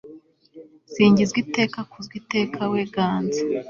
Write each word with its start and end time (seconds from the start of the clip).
singizwa 0.91 1.37
iteka 1.45 1.79
kuzwa 1.91 2.13
iteka 2.21 2.59
we, 2.71 2.81
ganza 2.93 3.41